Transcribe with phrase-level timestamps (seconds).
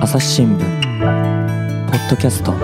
[0.00, 0.64] 朝日新聞ポ
[1.92, 2.54] ッドキャスト。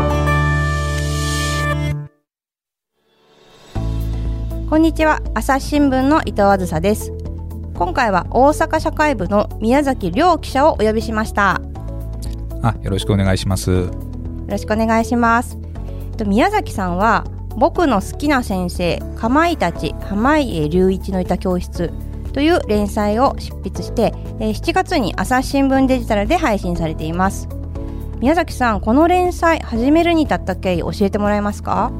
[4.70, 5.20] こんにちは。
[5.34, 7.12] 朝日新聞の伊藤あずさです。
[7.74, 11.60] 今回は大阪社会部の宮崎亮記者をお呼びしました。
[12.62, 13.70] あよろしくお願いします。
[13.70, 13.90] よ
[14.48, 15.58] ろしくお願いします。
[16.24, 17.26] 宮崎さんは
[17.58, 21.92] 僕の好きな先生かまいたち濱家隆一のいた教室
[22.32, 27.48] という連載を執筆して、え7月に朝日新聞デジタルで配信されています。
[28.20, 31.92] 宮崎さんこの連載始めるに至った経緯教えてもらえますか？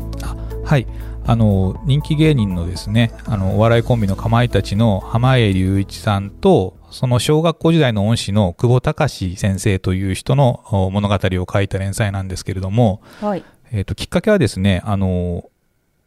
[0.64, 0.86] はい。
[1.24, 15.44] あの人気芸人のですねあのお笑いコンビのかまいたちの濱家隆一さんとその小学校時代の恩師の久保隆先生という人の物語を書いた連載なんですけれども、はい、えーと、きっかけはですねあの、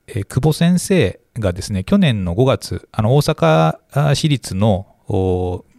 [0.08, 4.88] えー、久保先生がですね去年の5月あの大阪市立の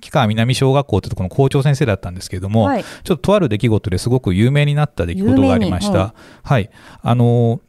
[0.00, 5.98] 木川南小学校というところの校長先生だったんですけれども、はい、ちょっととある出来事ですごく有名になった出来事がありました。
[5.98, 6.70] はい、はい、
[7.02, 7.60] あの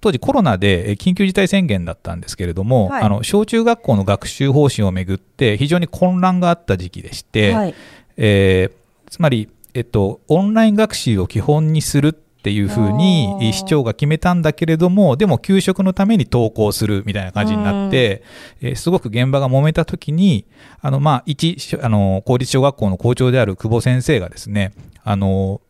[0.00, 7.74] 当時コロナで緊急事態宣言だったんですけれども、はい、あの小中学校の学習方針をめぐって非常に混乱があった時期でして、はい、
[8.16, 18.22] えー、つまり、えっと、オンライン学習を基本にするっていうふうに市長が決めたんだけれどもでも給食のために登校するみたいな感じになって、
[18.60, 20.46] えー、すごく現場が揉めた時に
[20.80, 24.72] あの、まあ、一あの公立小学校の校長である久保先生がですね
[25.02, 25.60] あの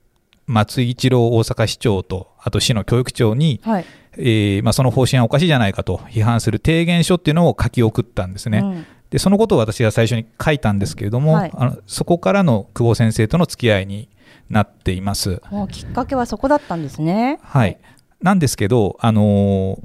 [0.46, 3.84] 松井一郎大阪市長とあと市の教育長に、はい。
[4.20, 8.58] えーまあ、その方針はおかしいじゃないかと批判する提言書っていうのを書き送ったんですね。
[8.58, 8.86] うん。
[9.10, 14.08] でそのことを私が最初に書いたんですけれども、はい、あのそこからの久保先生との付き合いに
[14.50, 15.40] なっています。
[15.70, 17.38] きっかけはそこだったんですね。
[17.42, 17.78] はい、
[18.22, 19.78] なんですけど、あの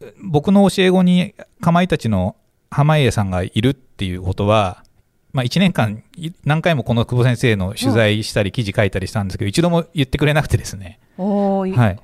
[0.00, 2.36] ー、僕の教え子にかまいたちの
[2.70, 4.84] 濱家さんがいるっていうことは、
[5.32, 6.02] まあ、1年間
[6.44, 10.98] 何回もこの久保先生の取材したり記事書いたりしたんですけど、一度も言ってくれなくてですね。
[11.16, 11.98] はい、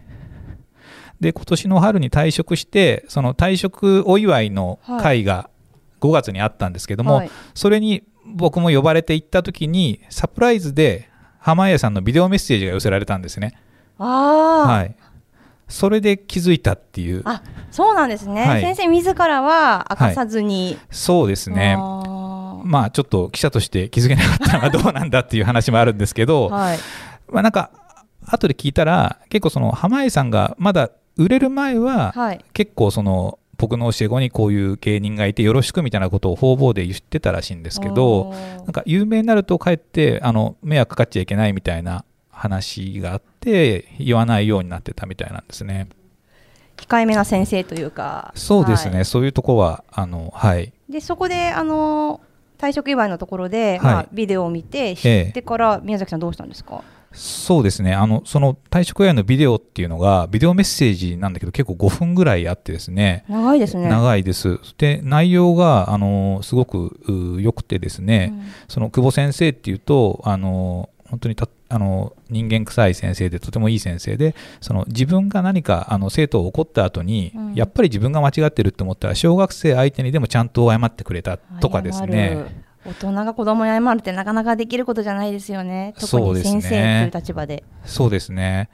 [1.21, 5.51] で今年の春に退職してその退職お祝いの会が
[6.01, 11.09] 5月にあったんですけども、はい、それに僕も呼ばれて行った時にサプライズで
[11.47, 13.55] 濱家さんのビデオメッセージが寄せられたんですね。
[13.99, 14.97] あはい、
[15.69, 17.23] それで気づいたっていう。
[17.25, 17.41] あ
[17.71, 21.77] そうなんですね、はい、先生自らは明かさずに、はい、そうですね。
[22.65, 26.79] まあちょっと記者として気づけなかったのはどうなんだっていう話もあるんですけど、 はい、
[27.29, 27.71] まあなんか
[28.27, 32.13] 後で聞いたら結構その濱家さんがまだ売れる前は、
[32.55, 45.89] 結構その僕の教え子にこういう芸人がいてよろしくみたいなことを方々で言ってたらしいんですけどなんか有名になるとかえってあの迷惑かかっちゃいけないみたいな話があって言わないようになってたみたいなんですね。
[46.77, 50.73] 控えめな先生というかそうですね、はい、そういうとこはあのはい。
[50.91, 52.21] でそこであの
[52.59, 57.95] 退職祝いのところで、はい、まあ、ビデオを見て知ってから宮崎さんどうしたんですか、ええそうですね。
[57.95, 63.25] あのその退職祝いのビデオっていうのがビデオメッセージなんだけど結構5分ぐらいあってですね。
[63.29, 63.89] 長いですね。
[63.89, 64.59] 長いです。
[64.79, 67.01] で内容があのすごく
[67.41, 85.95] 良くてですね、うん、その久保先生っていうとあの本当にたあの人間臭い先生でとてもいい先生でその自分が何かあの生徒を怒った後に、うん、やっぱり自分が間違ってるって思ったら小学生相手にでもちゃんと謝ってくれたとかですね大人が子供に謝るってなかなかできることじゃないですよね。
[85.99, 87.65] 特に先生という立場で。
[87.85, 88.69] そうですね。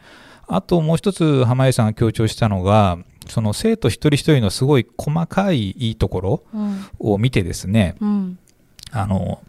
[0.47, 6.43] あともう一つ濱家さんが強調したのがその生徒一人一人のすごい細かいいいところ
[6.99, 8.39] を見てですね、うん、
[8.91, 9.43] あの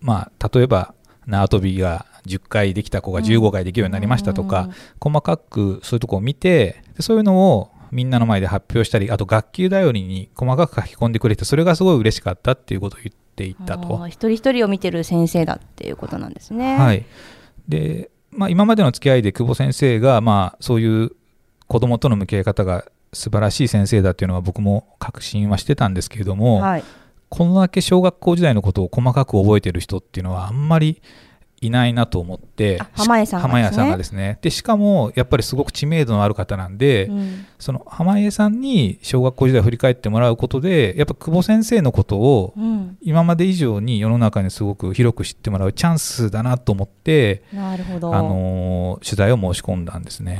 [0.00, 0.94] まあ例えば
[1.26, 4.68] 縄跳びが10回できた子が15回できるようになりましたとか、
[5.00, 14.06] 細かくそういうとこを見てそういうのをみんなの前で発表したりあと学級頼りに細かく書き込んでくれてそれがすごい嬉しかったっていうことを言っていったと。
[14.08, 16.76] 一人一人を見てる先生だっていうことなんですね。
[16.76, 17.04] はい。
[17.68, 21.12] でまあ、今までの付き合いで久保先生が、まあ、そういう
[21.66, 26.84] 子どもとの向き合い方が素晴らしい先生だっていうのは僕も確信はしてたんですけれども、はい、
[27.28, 31.00] こんだけ小学校時代のことを細かく覚えてる人っていうのはあんまり
[31.60, 34.38] いないなと思って濱家さんが、ね、さんがですね。
[34.42, 42.54] でしかもやっぱりすごく知名度のある方なんで、うん、その濱家さんに小学校時代を振り返ってもらうことでやっぱ久保先生のことを
[43.00, 48.14] 今まで以上に世の中にすごく広く知ってもらうチャンスだなと思ってなるほど。
[48.14, 50.38] あの取材を申し込んだんですね。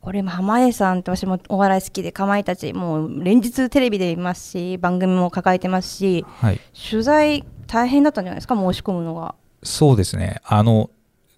[0.00, 6.60] これ濱家さんって私もお笑い好きでかまいたちもう連日テレビで見ますし番組も抱えてますし、はい、
[6.90, 9.34] 取材大変だったんじゃないですか申し込むのが。
[9.62, 10.40] そうですね。
[10.44, 10.90] あの、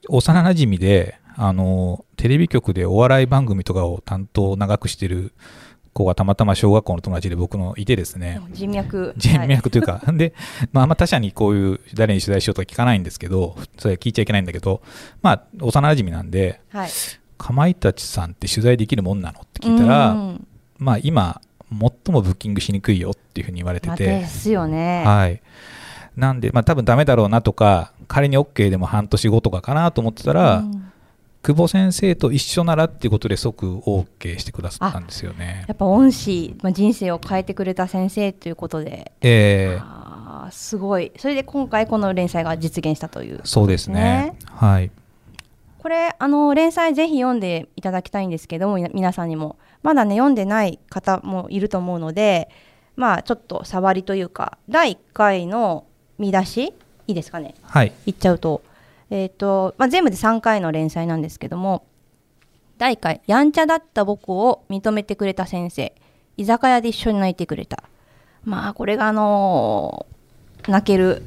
[0.08, 5.32] 幼馴染で、あの、テレビ局でお笑い番組とかを担当長くしてる
[5.92, 9.14] 子がたまたま小学校の友達で僕のいてですね、人脈。
[9.16, 10.34] 人脈というか、で、
[10.72, 14.82] まあ、あんま他社にこういう誰に取材しようとか聞かないんですけど、それは聞いちゃいけないんだけど、
[15.22, 16.90] まあ、幼馴染なんで、はい。
[17.38, 20.46] かまいたちさんって取材できるもんなのって聞いたら、うん
[20.78, 21.40] まあ、今、
[21.70, 21.78] 最
[22.14, 25.04] もブッキングしにくいよっていうふうに言われてまあて、ですよね。
[25.04, 25.40] はい。
[26.16, 30.92] なんで、まあ、多分ダメだろうなとか、仮に OK でも半年後とかかなと思ってたら、うん
[31.42, 35.64] 久保先生と一緒ならっていうことで即 OK してくださったんですよね。
[35.66, 41.10] やっぱ恩師、まあ、人生を変えてくれた先生ということで、えーあーすごい。
[41.18, 43.40] それで今回この連載が実現したという。
[43.42, 44.36] そうですね。
[44.46, 44.92] はい。
[45.82, 52.50] これあの連載ぜひ読んでいただきたいんですけども皆さんにもまだね読んでない方もいると思うので
[52.94, 55.84] まあちょっと触りというか第1回の
[56.18, 56.74] 見出し
[57.06, 57.54] いいですかね？
[57.62, 57.92] はい。
[58.06, 58.62] 言っちゃうと,、
[59.10, 61.84] えーとまあ、全部で3回の連載なんですけども
[62.78, 65.92] 第1回「やんちゃだった僕を認めてくれた先生
[66.36, 67.82] 居酒屋で一緒に泣いてくれた」
[68.44, 71.24] まあこれがあのー泣ける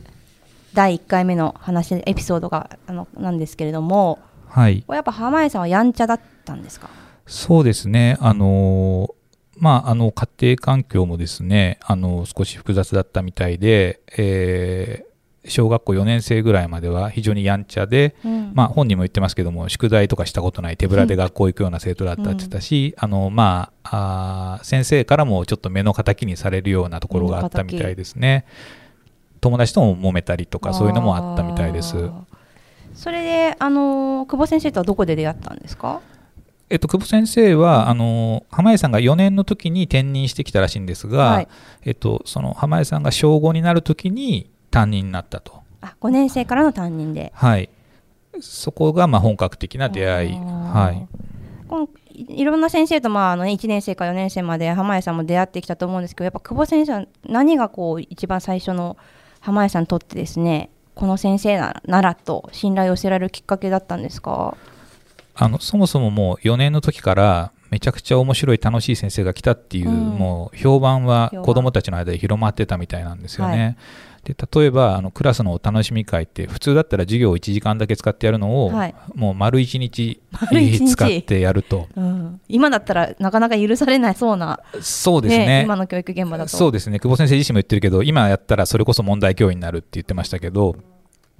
[0.73, 4.81] 第1回目の話エピソードがあのなんですけれどもはい。
[4.87, 6.89] これやっぱ濱家さんはやんちゃだったんですか？
[7.27, 8.17] そうですね。
[8.21, 9.13] あのー
[9.57, 15.14] まあ、あの、家庭環境もですね、あの、少し複雑だったみたいで、えー
[15.47, 18.51] 小学校4年生ぐらいまでは非常にやんちゃで、うん。
[18.53, 28.45] まあ、本人も言ってますけども、宿題とかしたことない手ぶらで学校行くような生徒だったって言ってたし、あの、まあ、あー先生からもちょっと目の敵にされるようなところがあったみたいですね。
[29.41, 31.95] 友達とも揉めたりとか、そういうのもあったみたいです。
[32.95, 36.01] それであのー久保先生とはどこで出会ったんですか？
[36.67, 41.47] えっと、久保先生は、あの、濱家さんが4年の時に転任してきたらしいんですが、はい。
[41.83, 45.63] えっと、その濱家さんが小5になる時に担任になったと。
[45.81, 47.69] あ5年生からの担任ではい。
[48.41, 50.33] そこが、まあ、本格的な出会い。
[50.33, 51.07] はい。
[52.13, 58.97] いいろんな先生と、まああのね、1年生から4年生まで濱家さんも出会ってきたと思うんですけどやっぱ久保先生は何がこう一番最初の
[59.41, 64.55] 濱家さんにとってですねこの先生ならならと信頼を寄せられるきっかけだったんですか？
[65.37, 73.77] あの、そもそももう4年の時から、めちゃくちゃ面白い楽しい先生が来たっていう、うんもう評判は子供たちの間で広まってたみたいなんですよね。
[74.25, 78.95] で例えばあのクラスのお楽しみ会って普通だったら授業を1時間だけ使ってやるのを、はい。
[79.13, 80.19] もう丸1日
[80.87, 81.87] 使ってやると。
[81.95, 85.61] うん、今だったらなかなか許されないそうな、そうですね。
[85.63, 86.49] 今の教育現場だと。
[86.49, 86.99] そうですね。
[86.99, 90.75] 久保先生自身も言ってるけど今やったらそれこそ問題教員になるって言ってましたけど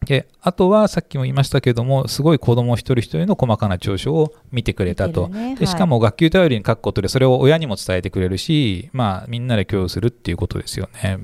[0.06, 5.56] であとはさっきも言いましたけどもすごい子供一人一人の細かな長所を見てくれたと、ね。
[5.56, 11.20] でしかも学級頼りに書くことでそれを親にも伝えてくれるし、まあ、みんなで共有するっていうことですよね。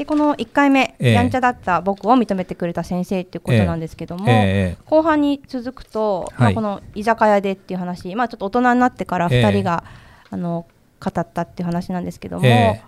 [0.00, 1.12] でこの1回目、ええ。
[1.12, 9.84] やんちゃだった僕を認めてくれた先生っていうことなんですけども、ええ後半に続くと、まあ、はいこの居酒屋でっていう話、まあ、ちょっと大人になってから2人が、
[10.30, 10.64] あの
[11.04, 12.82] 語ったっていう話なんですけども、ええ。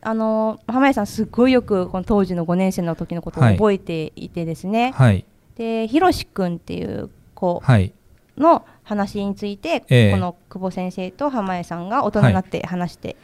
[0.00, 3.56] あの濱家さんすごいよくこの当時の5年生の時のことをはい。
[3.56, 5.26] 覚えていてですね、はい。
[5.56, 7.92] でひろし君っていう子はい。
[8.38, 10.10] の話について、ええ。
[10.12, 13.16] この久保先生と濱家さんが大人になって話して、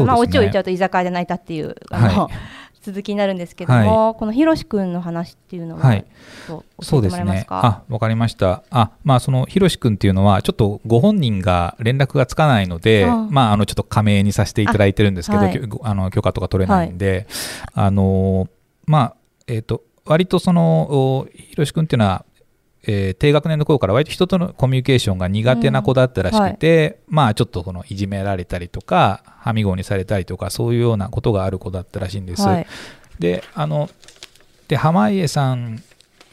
[0.00, 0.04] ね。
[0.06, 2.34] まあ、オチを言っちゃうと居酒屋で泣いたっていうあの、はい。
[2.84, 6.04] 続きになるんですけども、このひろし君の話っていうのは、はい。
[6.82, 7.46] そうですね。
[7.48, 8.62] あ、わかりました。
[8.68, 15.60] あ、まあ、その、ひろしくんっていうのは、ちょっとご本人が連絡がつかないので、あまあ、あの、ちょっと加盟にさせていただいてるんですけど、あはい。
[15.82, 17.26] あの許可とか取れないんで、
[17.72, 18.48] あの、
[18.84, 19.14] まあ、
[19.46, 22.26] えっ、と、割とその、おひろしくんっていうのは、
[22.86, 32.42] えー低学年の頃から割と人とのコミュニケーションが苦手な子だったらしくて、まあちょっとこのいじめられたりとかはみごにされたりとかそういうようなことがある子だったらしいんです。
[32.42, 32.66] はい。
[33.18, 33.88] であの
[34.68, 35.82] で濱家さん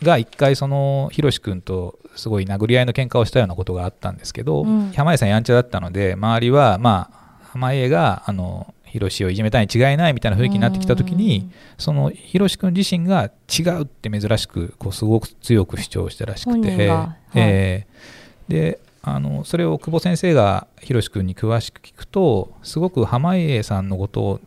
[0.01, 4.91] が一回そのひろし君とすごい殴り合いの喧嘩をしたようなことがあったんですけど、うん。
[4.91, 7.22] 濱家さんやんちゃだったので周りはまあ
[7.53, 17.39] 濱家があのひろしをいじめたに違いないみたいな雰囲気になってきた時にそのひろし君自身が違うって珍しくこうすごく強く主張したらしく本て、はい。
[17.39, 18.21] えー
[18.51, 24.39] であのそれを久保先生がひろし君に詳しく聞くとすごく濱家さんのことを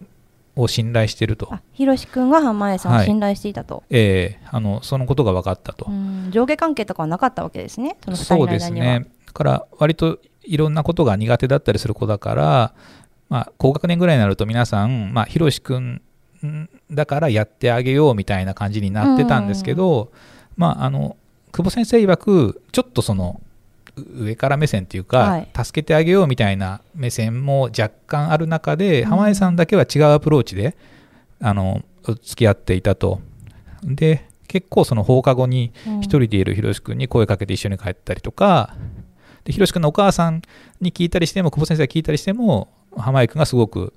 [0.57, 1.53] を信頼してると。
[1.53, 3.07] あひろし君が濱家さんをはい。
[3.07, 4.47] 信頼していたと、ええ。
[4.53, 6.31] あのそのことが分かったと、うん。
[6.31, 7.97] 上下関係とかはなかったわけですね。
[8.05, 9.07] その2人そうですね。
[9.27, 12.75] だから割といろんなことが苦手だったりする子だから、
[13.29, 16.01] まあ、高学年ぐらいになると皆さん、まあ、ひろし君
[16.91, 20.13] だからやってあげようみたいな感じになってたんですけど、
[20.57, 21.17] まあ、あの
[21.53, 23.41] 久保先生曰くちょっとその
[23.97, 25.49] う上から目線っていうか、はい。
[25.57, 29.09] 助けてあげようみたいな目線も若干ある中で、うん。
[29.11, 30.77] 濱家さんだけは違うアプローチで
[31.41, 33.21] あの付き合っていたと。
[33.83, 36.01] で結構その放課後にうん。
[36.01, 38.75] 一人でいるひろし君に声かけて一緒に帰ったりとか
[39.45, 40.43] でひろし君のお母さん
[40.81, 43.93] に聞いたりしても久保先生が聞いたりしても浜井君がすごく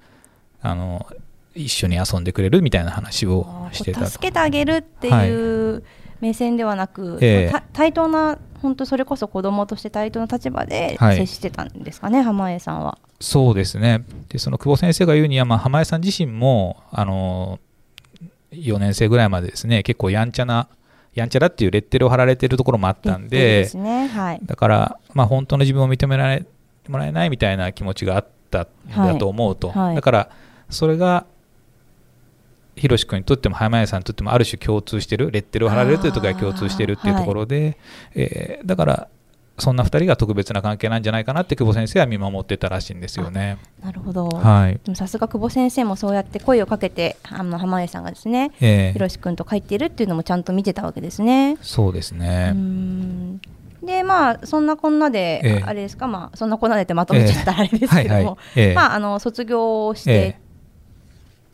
[0.61, 1.05] あの
[1.53, 5.83] 一緒に遊んでくれるみたいな話をしてた助けてあげるっていう
[6.21, 7.51] 目線ではなく、ええ。
[7.51, 11.17] た対等な本当それこそ子供として対等な立場ではい。
[11.17, 12.97] 接してたんですかね、濱家さんは。
[13.19, 14.03] そうですね。
[14.29, 17.59] でその久保先生が言うには、まあ、浜江さん自身もあの
[18.51, 20.67] 4年生ぐらいまでですね結構やんちゃな
[21.13, 24.39] やんちゃだっていうレッテルを貼られてるところもあったんいいでですねはい。
[24.43, 26.45] だから、まあ、本当の自分を認められ
[26.87, 29.85] もらえないみたいな気持ちがあったんだと思うと、はい。
[29.87, 30.29] はいだから
[30.69, 31.25] それが
[32.75, 37.77] ひろし君にとっても浜谷さんにとってもある種共通してるレッテルを貼られるというところが共通してるっていうところで、
[38.15, 39.07] えーだから
[39.59, 43.57] そんな2人が特別な関係なんじゃないかなって久保先生は見守ってたらしいんですよね。
[43.81, 44.79] なるほど、はい。
[44.83, 51.57] でもさすが久保先生もそうやって声をかけてあの濱家さんがですねえーひろし君と帰っているっていうのもちゃんと見てたわけですね。
[51.61, 52.51] そうですうね。
[52.51, 53.41] ん
[53.83, 55.63] でまあそんなこんなで、ええ。
[55.65, 58.37] あれですかまあそんなこんなでってまとめちゃったらあれですけども、
[58.75, 60.39] まああの卒業して、ええ。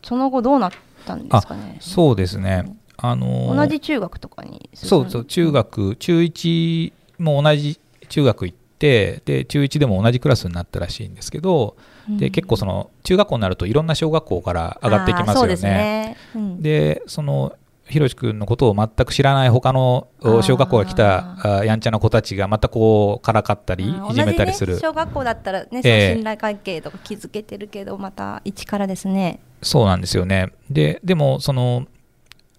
[0.02, 0.72] その後どうなっ
[1.06, 1.78] たんですかね。
[1.80, 2.76] そうですね。
[2.96, 11.76] あのー同じ中学とかにそうそう中学中1も同じ中学行ってで中1でも同じクラスになったらしいんですけど、
[12.08, 15.70] で結構その中学校になるといろんな小学校から上がってきますよあーそうですね。
[15.70, 16.16] ね。
[16.34, 16.62] うん。
[16.62, 17.54] でその
[17.86, 20.08] ひろし君のことを全く知らない他の
[20.42, 26.14] 小学校が来たあやんちゃな子たちがまたこうからかったりいじめたりする、ね、小学校だったらね、ええ。
[26.14, 29.40] 信頼関係とか築けてるけど、また一からですね。
[29.62, 30.52] そうなんですよね。
[30.70, 31.86] ででもその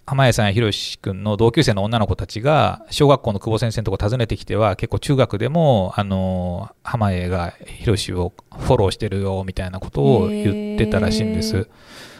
[0.06, 11.68] 浜谷さんやひろし君の同級生の女の子たちが小学校の久保先生のとこ訪ねてきては結構中学でもあの浜谷がひろしをフォローしてるよみたいなことを言ってたらしいんです。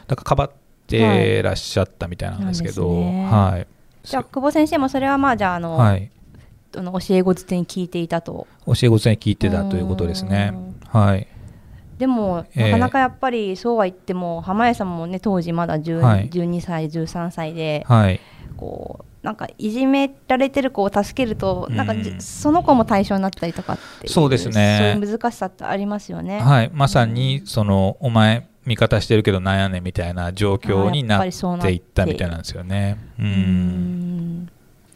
[0.09, 0.51] だからかばっ
[0.87, 3.01] てらっしゃったみたいなんですけど、はい。
[3.01, 3.67] ねはい。
[4.03, 6.11] じゃあ、久保先生もそれはまあ、じゃあ、あの、はい、
[6.77, 8.47] あの教え子づてに聞いていたと。
[8.67, 10.53] 教え子に聞いてたということですね。
[10.53, 10.77] うん。
[10.89, 11.27] はい。
[11.99, 16.29] でも、ええなかなかやっぱりそうは言っても、濱家さんもね、当時まだ10、はい。
[16.29, 18.21] 12歳、13歳で、はい。
[18.57, 24.95] こう、なんかいじめられてる子を助けると、なんかその子も対象になったりとかっていそうですね。
[24.95, 26.39] そういう難しさってありますよね。
[26.39, 32.99] はい、まさにそのお前味方してるけどなんやねんみたいな状況になっていったみたいなんですよね。
[33.19, 33.29] ううん。
[34.43, 34.49] ん。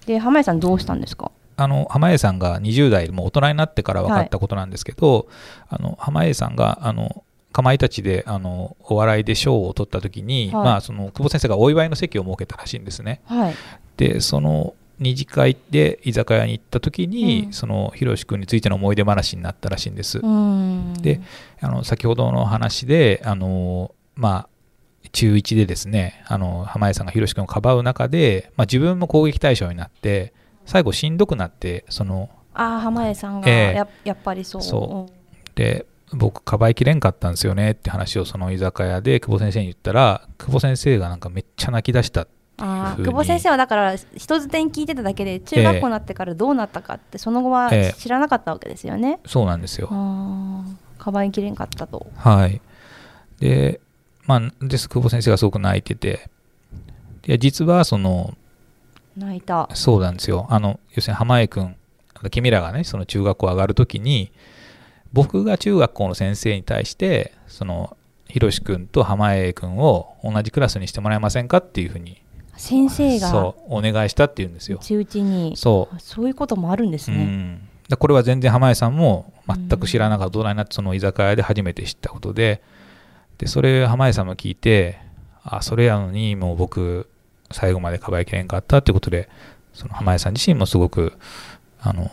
[0.07, 1.31] で濱家さんどうしたんですか？
[1.57, 5.29] あの濱家さんが20代もう大人になってから分かったことなんですけど、
[5.69, 10.65] あの濱家さんがあのかまいたちであのお笑いで賞を取った時に、はい。
[10.65, 13.21] まあ、その久保先生がお祝いの席を設けたらしいんですね。
[13.27, 13.55] はい。
[13.97, 17.53] でその二次会で居酒屋に行った時に、うん。
[17.53, 20.19] そのひろし君についての思い出話になったらしいんです。
[20.19, 20.93] うん。
[21.01, 21.21] で
[21.61, 24.49] あの先ほどの話であの、まあ、
[25.13, 30.35] 中1でですねあの濱家さんがひろし君をかばう中で、まあ、自分も攻撃対象になって
[30.67, 33.75] 最後しんどくなってそのああ濱家さんがええ。
[33.77, 34.63] や,、やっぱりそう。
[34.63, 35.09] そ
[35.55, 49.21] で僕かばいきれんかったんですよねって話をその居酒屋で久保先生に言ったら久保先生がなんかめっちゃ泣き出したあふうにー久保先生はだから人づてに聞いてただけで中学校になってからどうなったかってその後はええ知らなかったわけですよね。
[49.27, 49.89] そうなんですよ。
[49.91, 52.07] ああかばいきれんかったと。
[52.17, 52.61] はい。
[53.41, 53.81] で、
[54.27, 56.29] まあ、です、久保先生がすごく泣いてて、
[57.23, 58.37] で実は、その、
[59.17, 59.69] 泣いた。
[59.75, 60.47] そうなんですよ。
[60.51, 61.77] あの、要するに濱家君、
[62.31, 64.31] 君らがね、その中学校上がるときに、
[65.13, 67.97] 僕が中学校の先生に対して、その、
[68.29, 72.23] ひろし君と濱家君を同じクラスにしてもらえませんかっていうふうに、
[72.61, 74.79] 先生がそう、お願いしたっていうんですよ。
[74.79, 75.97] 内々にそう。
[75.97, 77.17] あそういうこともあるんですね。
[77.17, 82.63] うん、だこれは全然濱家さんも全く知らなかった大人になってその居酒屋で初めて知ったことで
[83.39, 84.99] でそれ濱家さんも聞いて
[85.43, 87.09] あそれやのにもう僕
[87.51, 89.31] 最後までかばいきれんかったってことで
[89.73, 91.15] その濱家さん自身もすごく
[91.81, 92.11] あの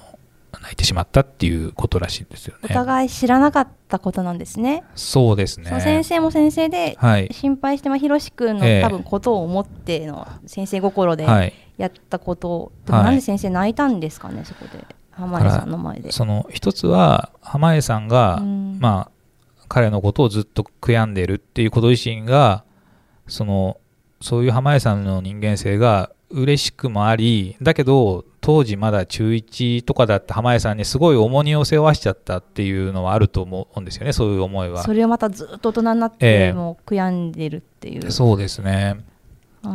[0.54, 2.74] 泣いてしまったっていうことらしいんですよおね。
[2.74, 4.84] 互い知らなかったことなんですね。
[4.96, 5.70] そうですね。
[5.82, 16.12] 先生も先生ではい、心配してまあひろし君のええ多分ことを思っての先生心ではい、やったこと、ではいもなんで先生泣いたんですかねそこで濱家さんの前で。
[16.12, 19.18] その一つは濱家さんが、うんまあ
[19.70, 22.64] 彼のことをずっと悔やんでいるっていうこと自身が
[23.28, 23.82] その
[24.22, 34.84] そういう濱家さんの人間性が嬉しくもありだけど当時まだ中1とかだった濱家さんにすごい重荷を背負わしちゃったっていうのはあると思うんですよねそういう思いは。
[34.84, 39.04] それをまたずっと大人になっえてえもう悔やんでるっていう、そうですね。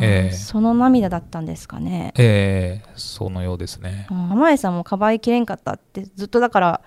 [0.00, 0.34] ええ。
[0.34, 2.14] その涙だったんですかね。
[2.16, 4.06] ええそのようですね。
[4.08, 6.80] 濱家さんもかばいきれんかったってずっとだから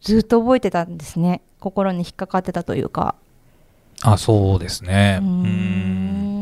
[0.00, 1.42] ずっと覚えてたんですね。
[1.60, 3.14] 心に引っかかってたというか。
[4.02, 5.20] あそうですね。
[5.22, 6.33] うん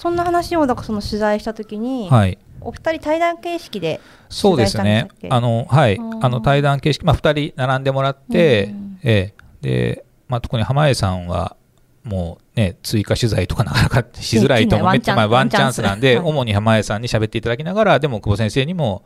[0.00, 2.38] そんな話をだからその取材した時に、はい。
[2.62, 5.08] お二人対談形式でそうですね。
[5.28, 5.98] あのはい。
[5.98, 9.40] あの対談形式まあ2人並んでもらってうんええ。
[9.60, 11.54] でまあ、特に濱家さんは
[12.02, 14.90] もうね追加取材とかなかなかしづらいと思う。
[14.90, 15.82] めっちゃまあワンチャンス。
[15.82, 19.04] なんで、はい 主に濱家さんに喋っていただきながらでも久保先生にも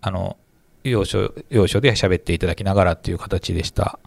[0.00, 0.36] あの
[0.82, 4.00] 要所要所で喋っていただきながらっていう形でした。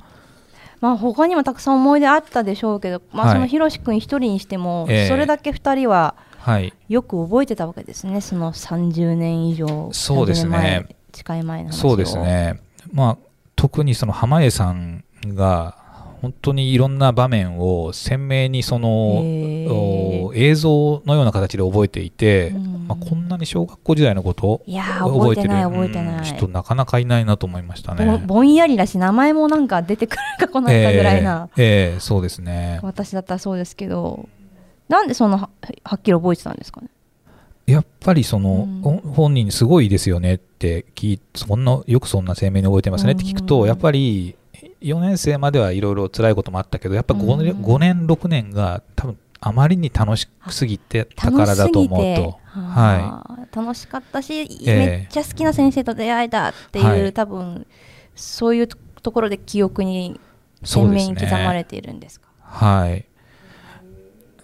[0.82, 3.36] まあ他にもたくさん思い出あったでしょうけど、まあ、はい。
[3.36, 5.08] そのひろし君一人にしても、ええ。
[5.08, 8.22] それだけ二人ははい、よく覚えてたわけですね。
[8.22, 10.58] その30年以上そうですね。
[10.58, 12.62] 30年前近い前のそうですね、
[12.94, 13.18] まあ、
[13.56, 15.78] 特にその濱家さんが
[16.22, 19.22] 本当にいろんな場面を鮮明にその、
[20.34, 22.78] 映像のような形で覚えていて、うん。
[22.88, 26.18] まあ、こんなに小学校時代のこといやー覚えてないる覚えてない。
[26.20, 28.24] うん人なかなかいないなと思いましたぼね。
[28.26, 32.80] ぼんやりだし名前もなんか出てくるか来ないかぐらいな、ええええそうですね。
[32.82, 34.28] 私だったらそうですけど。
[34.88, 35.50] なんでそんなは
[35.84, 36.88] はっきり覚えてたんですかね？
[37.66, 38.82] やっぱりその、うん。
[38.82, 43.68] ほ本人にすごいですよねって聞いそんなよくそんな鮮明に覚えてますねって聞くと、うん。
[43.68, 44.36] やっぱり
[44.82, 52.40] 4年生まではいろいろ辛いこともあったけどやっぱ 5, 年うん5年6年が多分あまりに楽しすぎてたからだと思うと。
[52.46, 54.76] ははあ楽しかったし、ええ。
[54.76, 57.14] めっちゃ好きな先生と出会えたっていう、はい。
[57.14, 57.68] 多分
[58.16, 60.20] そういうところで記憶に
[60.64, 62.28] 鮮明に刻まれねているんですか？
[62.42, 63.06] はい。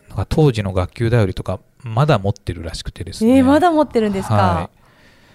[0.09, 3.37] なんか当時の学級だよりとかまだ持ってるらしくてですね。
[3.37, 4.82] えーまだ持ってるんですか、はい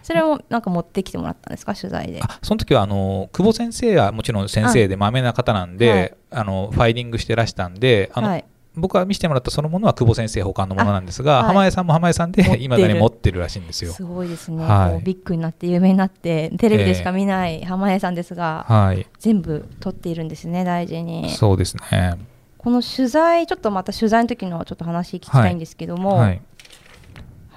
[0.02, 1.74] それをなんか持ってきてもらったんですか？
[1.74, 2.20] 取材で。
[2.22, 6.14] あその時はあの久保先生はもちろん先生でまめな方なんで、はい。
[6.30, 8.44] あのファイリングしてらしたんであの、はい。
[8.74, 11.48] 僕が見せてもらったそのものは久保先生保管のものなんですが、あはい。
[11.48, 13.92] 濱家さんも濱家さんでいまだに持ってるらしいんですよ。
[13.92, 15.04] すごいですね、はい。
[15.04, 21.30] ビッグになって有名になってテレビでしか見ない濱家さんですが、はい、全部撮っているんですね大事に。
[21.30, 22.18] そうですね。
[22.56, 26.42] この取材ちょっとまた取材の時のちょっと話聞きたいんですけども、はい、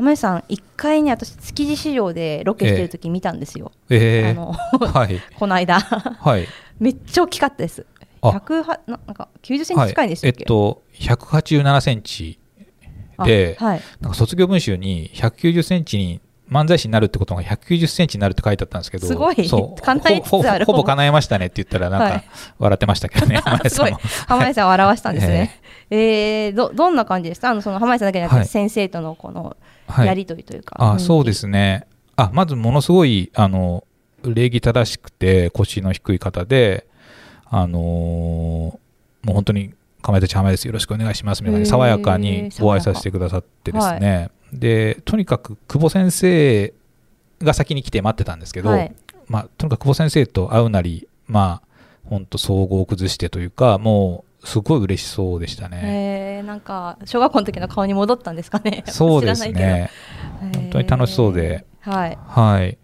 [0.01, 4.53] 濱家さん1回ね私築地市場でロケしてる時見たんですよ、えー、あの
[4.93, 5.79] はい、 この間。
[5.79, 6.47] はい、
[6.79, 7.85] めっちゃ大きかったです。
[8.21, 8.29] あ。
[8.29, 12.39] 100はななんか90センチ近いんでしたっけ、えっと、187センチ
[13.23, 16.19] で、あはい、なんか卒業文集に190センチに
[16.51, 19.47] 漫才師になるってことが190センチになるって書いてあったんですけど、すごい。
[19.47, 19.81] そう。
[19.81, 20.65] 叶えつつある。
[20.65, 22.11] ほぼ叶えましたねって言ったら、なんはい。
[22.11, 22.23] か
[22.59, 23.89] 笑ってましたけどね、 濱家すごい。
[23.91, 23.99] さんも。
[24.27, 28.47] 濱家さんを表したんですね、えーどどんな感じですかあのその濱家さんだけじゃなくて、はい。
[28.47, 29.55] 先生とのこの
[29.87, 30.07] はい。
[30.07, 31.85] やり取りというか、あそうですすね。
[32.17, 33.85] あまずものすごいあの
[34.23, 36.85] 礼儀正しくて腰の低い方で、
[37.49, 37.81] あのー
[39.23, 40.65] もう本当にかまいたち浜です。
[40.65, 41.43] よろしくお願いします。
[41.43, 46.73] みたいな爽やかにご挨拶してくださってですね、でとにかく久保先生
[47.39, 48.93] が先に来て待ってたんですけど、はい。
[49.27, 51.67] まあ、とにかく久保先生と会うなりまあ
[52.05, 56.39] 本当総合を崩してというかもうすごい嬉しそうでしたね。
[56.39, 58.83] えー、なんか小学校の時の顔に戻ったんですかね。
[58.87, 59.89] そうですね。
[60.39, 62.17] 本当に楽しそうで、えーはい。
[62.27, 62.77] はい。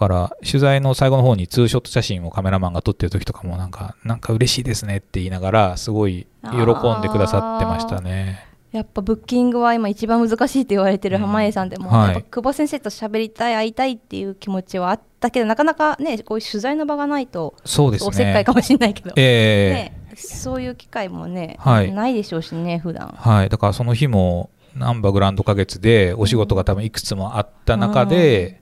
[0.00, 8.46] だから、取材の最後の方にツーショット写真をカメラマンが撮ってる時とかも、なんか、なんか嬉しいですねって言いながら、すごい喜んでくださってましたね。
[8.72, 18.08] やっぱブッキングは今一番難しいって言われてる濱家さんでも、うんはい久保先生と喋りたい会いたいっていう気持ちはあったけどなかなかねこういう取材の場がないとそうですね。
[18.08, 20.14] おせっかいかもしれないけど、ええ。
[20.14, 21.92] ね、そういう機会もね、はい。
[21.92, 23.08] ないでしょうしね普段。
[23.08, 23.48] はい。
[23.48, 28.59] だからその日も、ナンバーグランド花月でお仕事が多分いくつもあった中で、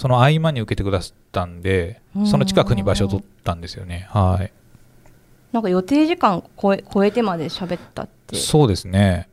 [0.00, 4.08] その合間に受けてくださったんで、その近くに場所を取ったんですよね。
[4.08, 4.50] はい。
[5.52, 9.28] なんか予定時間超え超えてまで喋ったってそうですね。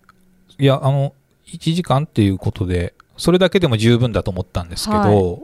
[0.60, 1.14] いや、あの、
[1.46, 5.42] 1時間っていうことで、それだけでも十分だと思ったんですけど、はい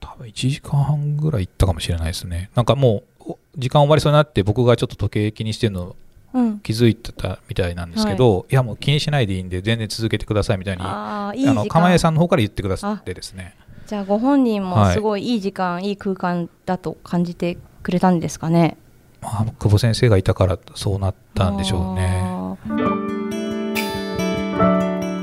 [0.00, 2.50] 多分1時間半ぐらい行ったかもしれないですね。
[2.54, 5.96] なんかもう、お時間終わりそうになって、僕がちょっと時計気にしてるの
[6.34, 13.56] うん気づいてたみたいなんですけど、い、や、もう気にしないでいいんで、全然続けてくださいみたいに、あああいい時の、釜間江さんの方から言ってくださってですね。
[13.88, 14.92] じゃあご本人もはい。
[14.92, 18.76] すごいいい時間、い、い空間だと感じてくれたんですかね？
[19.22, 22.22] まあ、久保先生がいたからそうなったんでしょうね。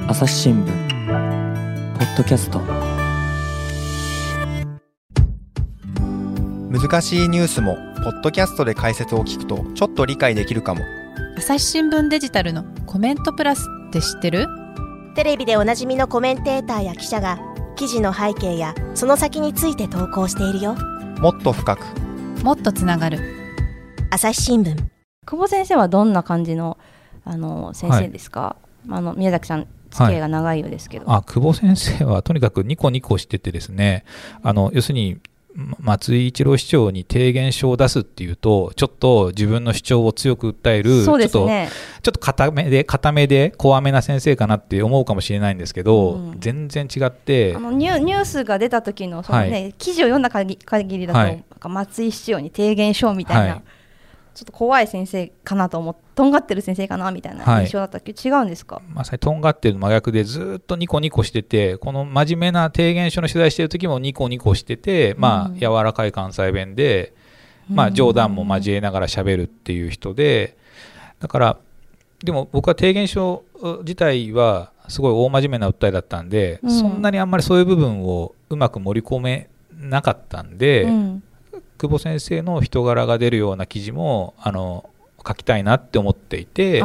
[0.07, 1.95] 朝日新聞。
[1.99, 2.59] ポッドキャスト。
[6.71, 10.81] 難しいニュースもポッドキャストで解説を聞くとちょっと理解できるかも。
[11.37, 14.47] 朝日新聞デジタルのコメントプラスって知ってる？
[15.13, 17.37] テレビでおなじみのコメンテーターや記者が
[17.75, 20.75] 記事の背景やその先について投稿しているよ。
[21.19, 21.81] もっと深く。
[22.41, 23.19] もっとつながる。
[24.11, 24.77] 朝日新聞。
[25.25, 26.77] 久保先生はどんな感じの
[27.25, 28.55] あの先生ですか、
[28.89, 34.05] あの宮崎さん付き合いが長いようですけど、あ久保先生はとにかくニコニコしててですね。
[34.41, 35.19] あの要するにま
[35.79, 46.39] 松井一郎市長に提言書を出すっていうとちょっと自分の主張を強く訴えるちょっとちょっと固めで固めで怖めな先生かなって思うかもしれないんですけど、うん。
[46.39, 49.73] 全然違ってあのニュニュースが出た時のその、ねはい。
[49.77, 51.43] 記事を読んだ限り限りだと、はい。
[51.63, 53.63] 松井市長に提言書みたいな、はい
[54.35, 58.13] ちょっと怖い先生かなと思ってとんがってる先生かなみたいな印象だったけ？
[58.13, 58.81] ど、違うんですか？
[58.93, 67.13] まさにとんがってる真逆でずっとニコニコしててこの真面目な提言書の取材してる時もニコニコしてて、まあうん柔らかい関西弁で、
[67.69, 70.57] まあ、冗談も交えながら喋るっていう人で
[71.19, 71.57] だから
[72.23, 73.43] でも僕は提言書
[73.81, 76.71] 自体はすごい大真面目な訴えだったんで、うん。
[76.71, 81.23] そんなにあんまりそういう部分をうまく盛り込めなかったんで、うん
[81.77, 84.89] 久保先生の人柄が出るような記事もあの
[85.27, 86.83] 書きたいなって思っていて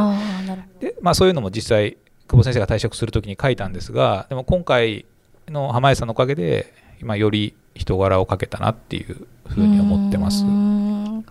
[0.80, 5.04] で、まあ、そういうのも実際久保先生が退職するときに書いたんですがでも今回
[5.48, 10.44] の浜江さんのおかげで今より人柄をかけたなっていうふどうに思ってます。
[10.44, 11.24] ん。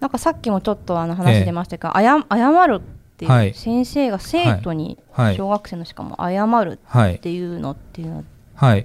[0.00, 2.80] なんかさっきもちょっとあの話出ましたけど、あや謝るっ
[3.16, 3.54] ていう、はい。
[3.54, 5.36] 先生が生徒に、はい。
[5.36, 8.22] 小学生のしかも謝るはいっていうのっていうのは
[8.54, 8.84] はい。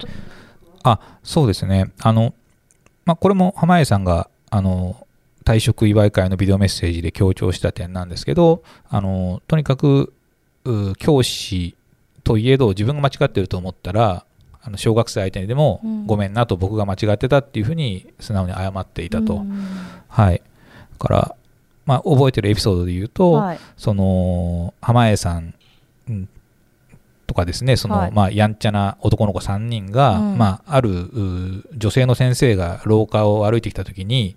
[0.82, 1.92] あ、そうですね。
[2.00, 2.34] あの、
[3.10, 5.04] まあ、これも濱家さんが、あの、
[5.44, 10.12] 退職祝い会のビデオメッセージで強調した点なんですけど、あの、とにかく、
[10.64, 11.74] う教師
[12.22, 14.24] といえど自分が間違ってると思ったら、
[14.62, 19.34] あの小学生相手にでも、うんごめんなと僕が間違ってたっていうふうに素直に謝っていたと。
[19.34, 19.66] うん
[20.06, 20.40] はい。
[20.92, 21.36] だから、
[21.86, 25.54] まあ、覚えてるエピソードで言うと、はいその濱家さん
[27.30, 28.10] とかですねその、はい。
[28.10, 30.38] まあ、やんちゃな男の子3人が、うん。
[30.38, 34.36] まあ、あるう女性の先生が廊下を歩いてきた時に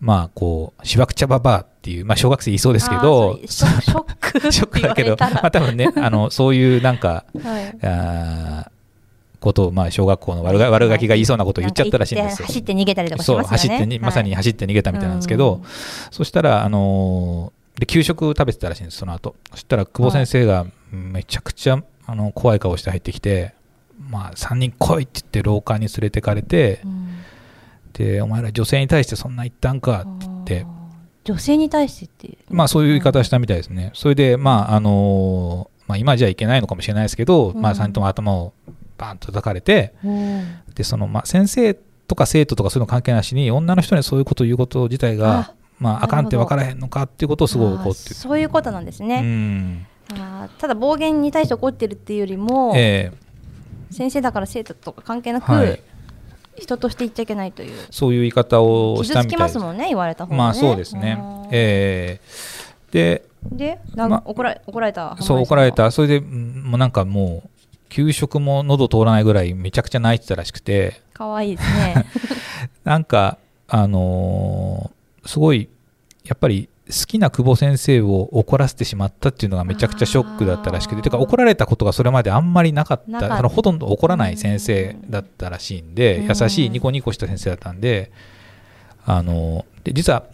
[0.00, 7.86] まあこうしわくちゃばばあっていう、まあ、小学生言いそうですけどショック ショックだけど、まあ、多分ねあのそういうなんかはい。
[7.86, 8.70] あー
[9.40, 12.46] ことを、まあ、小学校の悪が悪ガキが言いそうなことを言っちゃったらしいんですよ。
[12.46, 13.46] 走って逃げたりとかしますよね。
[13.46, 15.62] 走ってにまさに走って逃げたみたいなんですけど、うん。
[16.10, 19.36] そしたら、あのーで給食食べてたらしいんですその後。
[19.52, 23.54] そしたら久保先生がめちゃくちゃあの怖い顔して入ってきて
[24.10, 27.08] 「まあ、3人来い」って言って廊下に連れてかれてうん。
[27.92, 30.66] で「お前ら女性に対してそんな言ったんか」って言って。
[31.24, 33.90] 女性に対してってまあそういう言い方したみたいですね。
[33.92, 38.54] それでまああのーまあ、今じゃいけないのかもしれないですけど、まあ、うん3人とも頭を
[38.96, 40.44] バーンと叩かれてうん。
[40.74, 49.86] でそのまあ先生とか生徒とかそういうの関係なしに女の人にそういうことを言うこと自体があまあ、あかんって分からへんのかっていうことをすごい怒ってそういうことなんですうね、ん
[50.58, 53.12] ただ暴言に対して怒ってるっていうよりも、え
[53.90, 55.80] 先生だから生徒とか関係なく、はい。
[56.58, 57.86] 人として言っちゃいけないという。
[57.90, 59.56] そういう言い方をし傷つきたみたいです。
[59.58, 60.38] ますもんね言われた方がね。
[60.38, 61.18] まあそうですね。
[61.50, 62.90] ええ。
[62.90, 65.90] ででなんまか怒ら怒られたそう怒られた。
[65.90, 67.50] それでうんもうなんかもう
[67.88, 71.00] 給食も喉通らないぐらいめちゃくちゃ泣いてたらしくて。
[71.12, 72.06] かわいいですね。
[72.84, 75.68] なんかあのーすごい
[76.24, 83.10] やっぱり好きな久保先生を怒らせてしまったっていうのがめちゃくちゃショックだったらしくててか怒られたことがそれまであんまりなかった。
[83.10, 83.36] なかった。
[83.36, 86.28] そのほとんど怒らない先生だったらしいんでうん。
[86.28, 88.10] 優しいニコニコした先生だったんで
[89.04, 90.24] あので実は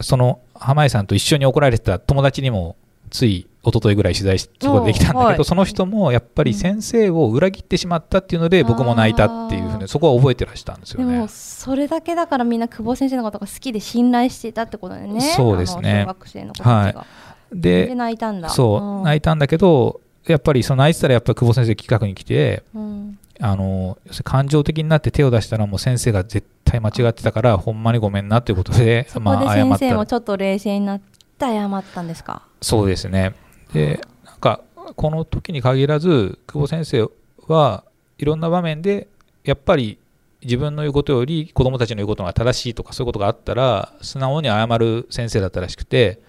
[0.00, 2.76] その濱家さんと一緒に怒られてた友達にも
[3.10, 5.44] つい一昨日ぐらい取材しそこでできたんだけど、はい。
[5.44, 11.12] その人もやっぱり先生を裏切ってしまったっていうので僕も泣いたっていうふうにそこは覚えてらしたんですよね。
[11.12, 11.28] でも。
[11.28, 15.20] それだけだからみんな久保先生のことが好きで信頼していたってことだよね。
[15.20, 16.04] そうですね。
[16.06, 17.06] 学生の子たちが、
[17.52, 18.48] でで泣いたんだ。
[18.48, 23.18] そう、泣いた、たんだけど、やっぱりその泣いてたら、やっぱり久保先生、企画に来て、うん。
[23.38, 32.42] あの感情的になって手を出したら、もう先生が絶対間違ってたから、ほんまにごめんなということで、そこで先生もちょっと冷静になって謝ったんですか？
[32.62, 33.34] そうですね。
[33.76, 34.62] で、なんか、
[34.96, 37.10] この時に限らず、久保先生
[37.46, 37.84] は
[38.16, 39.06] いろんな場面で、
[39.44, 39.98] やっぱり
[40.42, 46.20] 自分の言うことより子供たちの言うことが正しいとか、そういうことがあったら、素直に謝る先生だったらしくて、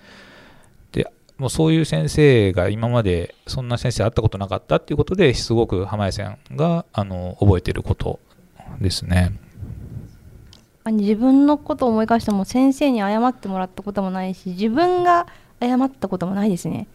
[0.92, 8.20] でもうそういう先生が今までそんな先生会ったことなかったっていうことですごく浜谷さんがあの覚えてること
[8.82, 9.32] ですね。
[10.86, 15.28] 自分のことを思い返しても先生に謝ってもらったこともないし自分が
[15.60, 16.88] 謝ったこともないですね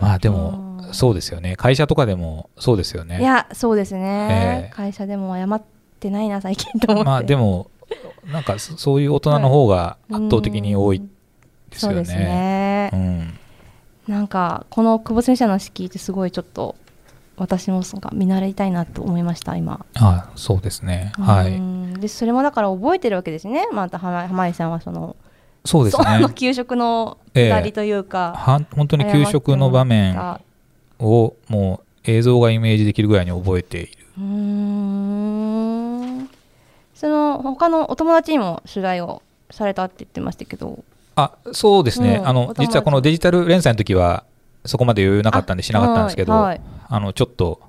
[0.00, 0.94] まあでもうん。
[0.94, 1.56] そうですよね。
[1.56, 3.20] 会社とかでもそうですよね。
[3.20, 4.74] いやそうですね、ええ。
[4.74, 5.62] 会社でも謝っ
[6.00, 7.06] てないな最近と思って。
[7.08, 7.70] まあでも
[8.32, 11.00] なんかそそういう大人の方が圧倒的に多い
[11.70, 11.96] ですよね。
[11.96, 12.90] そうですね。
[12.92, 13.38] う、ん。
[14.06, 16.76] なんかこの久保先生の話聞いてすごいちょっと
[17.36, 19.84] 私もなんか見習いたいなと思いました今。
[19.94, 21.12] あそうですね。
[21.16, 21.56] はい。
[21.56, 22.00] うん。
[22.00, 23.68] でそれもだから覚えてるわけですね。
[23.72, 25.16] また浜浜井さんはその
[25.68, 26.34] そうですそのね。
[26.34, 30.18] 給食のええ二人というか、は本当に給食の場面
[30.98, 33.92] をもう映像がイメージできるぐらいに覚えている。
[34.16, 34.24] うー
[36.22, 36.30] ん。
[36.94, 40.82] その他のお友達にも取材をされたって言ってましたけど。
[41.16, 44.24] あそうですね、あのうんお友達実はこのデジタル連載の時は
[44.64, 46.60] そこまで余裕なかったんでしなかったんですけど、あはい。
[46.88, 47.60] はいのちょっと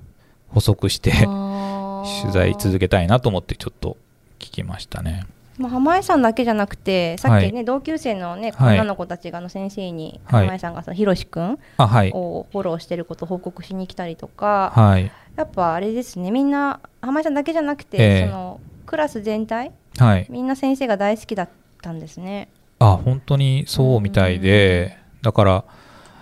[0.48, 2.22] 補足してあー。
[2.22, 3.98] 取材続けたいなと思ってちょっと
[4.38, 5.26] 聞きましたね。
[5.58, 7.64] まあ、浜江さんだけじゃなくてさっきね、はい。
[7.64, 8.74] 同級生のねはい。
[8.76, 10.46] 女の子たちがあの先生にはい。
[10.46, 15.10] 浜江さんがそのひろしくんをフォローしてることを報告しに来たりとか、はい。
[15.36, 18.26] やっぱあれですねみんな浜江さんだけじゃなくて、ええ。
[18.26, 20.26] そのクラス全体はい。
[20.30, 21.48] みんな先生が大好きだっ
[21.82, 22.48] たんですね。
[22.78, 25.64] あ本当にそうみたいでだから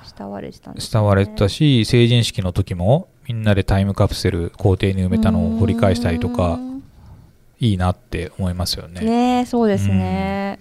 [0.03, 6.68] 慕われてたんです、ね、慕われてたし成人式の時もみんなでタイムカプセル校庭に埋めたのを掘り返したりとかうん
[7.61, 9.01] いいなって思いますよね。
[9.01, 10.61] ねえそうですね、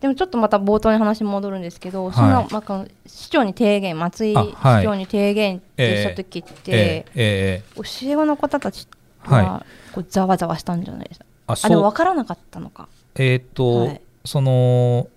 [0.00, 2.12] でもちょっとまた冒頭に話戻るんですけど、い。
[2.12, 8.86] そのまあ市長に提言松井市長に提言ってした時って、ええええ教え子の方たち
[9.20, 12.88] ははこうざわざわしたんじゃないですか、ああでも分からなかったのか。
[13.14, 14.00] えーっと、はい。
[14.24, 15.08] その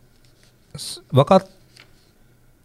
[0.76, 1.48] すわかっ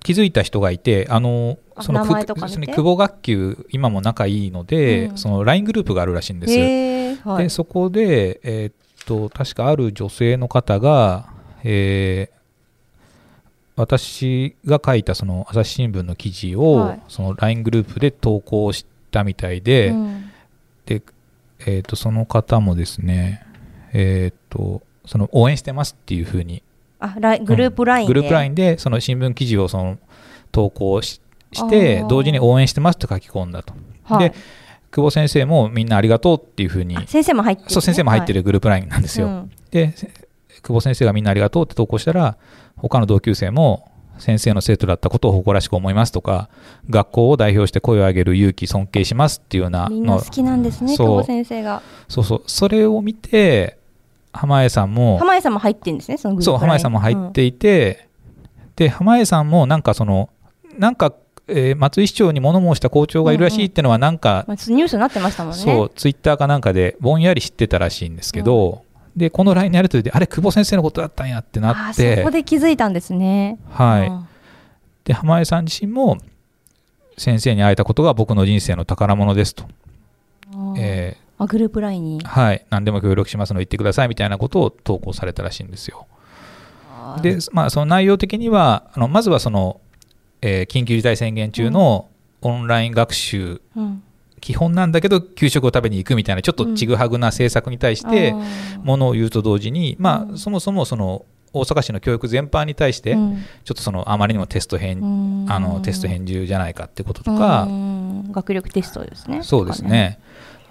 [0.02, 2.72] 気づいた人がいてあのあその名前とか見て。
[2.72, 5.18] 久保学級今も仲いいので、うん。
[5.18, 6.46] その LINE グループがあるらしいんで
[7.18, 7.28] す。
[7.28, 7.44] はい。
[7.44, 8.74] でそこで、えーっ
[9.06, 11.28] と確かある女性の方が、
[11.64, 12.40] えー
[13.76, 17.02] 私が書いたその朝日新聞の記事を、はい。
[17.08, 20.30] その LINE グループで投稿したみたいで、うん。
[20.84, 21.02] で
[21.66, 23.46] えー、とその方もですね、
[23.92, 26.62] えー、とその応援してますっていうふうに
[26.98, 29.98] あライングループラインで、グループラインでその新聞記事をその
[30.52, 31.20] 投稿し
[31.52, 34.30] して同時に応援してますって書き込んだと、はい。
[34.30, 34.34] で
[34.90, 40.10] 久保先生もみんなありがとうっていうふうにあ先生も入ってるね、そう先生も入ってるグループラインなんですよ、うんでせ
[40.62, 42.36] 久保先生がみんなありがとうって投稿したら
[42.76, 46.50] 他の同級生も先生の生徒だったことを誇らしく思いますとか
[46.90, 51.06] 学校を代表して声を上げる勇気尊敬しますっていうようなみんなの好きなんですねそう。
[51.06, 51.82] 久保先生が。
[52.08, 52.42] そうそう。
[52.46, 53.78] それを見て
[54.32, 56.70] 濱家さんも浜江さんも入ってるんですねそのグルーそうプライン。
[56.70, 58.08] 濱家さんも入っていて、
[58.76, 60.28] で濱家さんもなんかその
[60.78, 61.12] なんか、
[61.50, 65.58] えー松井市長に物申した校長がいるらしいっていうのはなんか、まあ、ニュースになってましたもんね。
[65.58, 68.84] そうツイッターかなんかでぼんやり知ってたらしいんですけど、
[69.16, 73.58] でこの LINE のやり取りであれ久保先生のことだったんやってなあーってそこで気づいたんですね。
[73.68, 74.08] はい。
[74.08, 74.28] うん。
[75.04, 76.18] で濱家さん自身も
[77.18, 79.64] 先生に会えたことが僕の人生の宝物ですと、
[80.52, 82.20] あーえあグループラインに。
[82.20, 82.66] ーはい。
[82.70, 86.06] 何でも協力しますので言ってくださいみたいなことを投稿されたらしいんですよ。
[86.92, 87.22] あー。
[87.22, 89.80] で、まあ、その内容的にはあのまずはその、
[90.42, 92.08] えー緊急事態宣言中の
[92.42, 94.02] オンライン学習、うん。
[94.40, 98.34] 基本なんだけど給食を食べに行くみたいなちょっとちぐはぐな政策に対して
[98.82, 100.38] ものを言うと同時に、まあ、うん。
[100.38, 103.44] そもそもその大阪市の教育全般に対してうん。
[103.64, 105.46] ちょっとそのあまりにもテスト返、うん。
[105.48, 108.32] あのテスト返事じゃないかってこととか、うん。
[108.32, 109.42] 学力テストですね。
[109.42, 110.18] そうですね。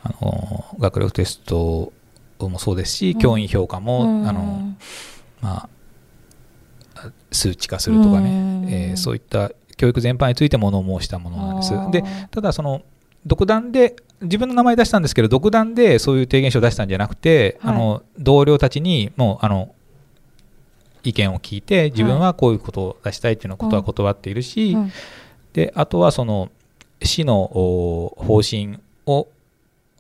[0.01, 1.91] あの学力テスト
[2.39, 4.27] もそうですし、教員評価も、うん。
[4.27, 4.73] あの
[5.41, 5.69] まあ、
[7.31, 8.69] 数値化するとかね、うん。
[8.69, 11.73] えーそういった教育全般について物申したものなんです。
[11.91, 12.81] でただその
[13.25, 17.75] 独断で自分の名前出したんですけど独断でそういう提言書を出したんじゃなくて、はい。
[17.75, 19.73] あの同僚たちにもうあの
[21.03, 24.91] 意見を聞いて自分はこういうことを出したいっていうのことは断っているし、うん
[25.53, 26.51] であとはその
[27.01, 29.27] 市のお方針を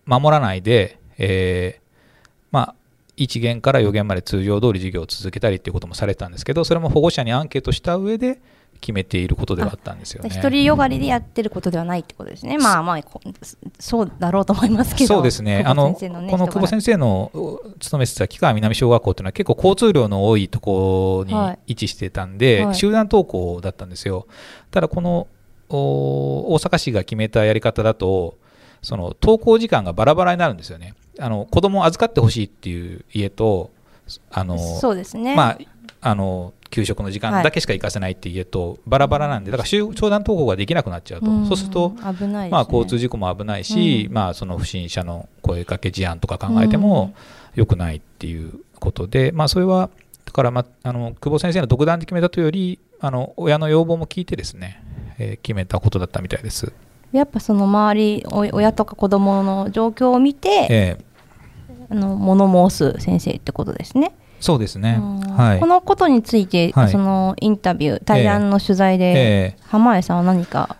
[0.05, 1.88] 守らないで、えーまあ、
[3.19, 8.41] 1限から4限まで通常通り授業を続けたりっていうこともされてたんですけどそれも保護者にアンケートした上で
[8.79, 10.29] 決めていることではあったんですよね。
[10.29, 12.57] 一人よがりでやってることではないってことですね。
[12.57, 13.19] まあまあ、こ
[13.77, 15.15] そうだろうと思いますけど。
[15.15, 15.99] そうですね、あのこ
[16.37, 24.27] の久保先生のお勤めてた木川南小学校っていうのは結構交通量の多いところにはい位置してたんで、はい集団登校だったんですよ。
[24.71, 25.27] ただこの
[25.67, 28.37] お大阪市が決めたやり方だと
[28.81, 30.93] その登校時間がバラバラになるんですよね。
[31.19, 33.71] あの子供を預かってほしいっていう家と
[34.31, 35.35] あのそうですね。
[35.35, 35.57] まあ
[36.01, 41.47] あの給食の時間だけしか行かせないっていう家とバラバラなんでだから集集団登校ができなくなっちゃうと、ん。
[41.47, 42.49] そうすると危ないですね。
[42.49, 44.13] まあ、交通事故も危ないし、うん。
[44.13, 47.13] まあ、その不審者の声かけ事案とか考えても
[47.55, 49.89] 良くないっていうことで、まあ、それは
[50.25, 54.83] だから、まあ、あの久保先生の独断で決めたというよりあの親の要望も聞いてですね、
[55.17, 56.71] えー決めたことだったみたいです。
[57.11, 61.08] やっぱその周りお親とか子供の状況を見て、えー
[61.89, 64.13] あの物申す先生ってことですね。
[64.39, 65.19] そうですね、うん。
[65.19, 65.59] はい。
[65.59, 66.89] このことについて、はい。
[66.89, 70.77] そのインタビュー対談の取材で、えー浜江さんは何か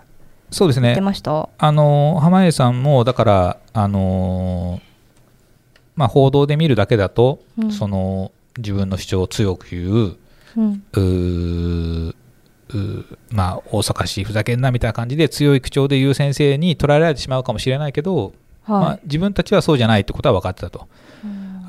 [0.49, 0.89] そうですね。
[0.89, 4.81] 言ってました、あの濱家さんもだから、あの
[5.95, 7.71] まあ、報道で見るだけだと、うん。
[7.71, 10.17] その自分の主張を強く言う
[10.57, 12.15] うん。
[12.71, 18.33] うまあ、大阪市ふざけんなみたいな感じで強い口調で言う先生に捉えられてしまうかもしれないけど、
[18.67, 20.87] まあはい、自分たちはそうじゃないってことは分かってたと。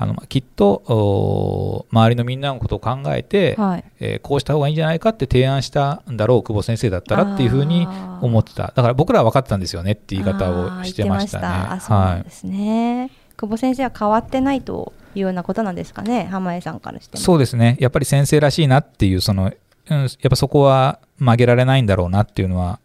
[0.03, 3.85] あのまあきっとお周りのみんなのことを考えて、はい。
[4.01, 7.87] えーこうした方がいいんじゃないかって提案したんだろう久保先生だったらっていうふうに
[8.23, 8.73] 思ってた。
[8.75, 11.43] だから僕らは分かってたんですよねって言い方をしてましたね。
[11.43, 11.73] た。
[11.73, 17.23] あそうですね、久保先生は変わってないというようなことなんですかね浜江さんからしても。
[17.23, 17.77] そうですね。
[17.79, 19.53] やっぱり先生らしいなっていう、その、
[19.91, 22.79] うん、やっぱそこは曲げられないんだろうなっていうのは、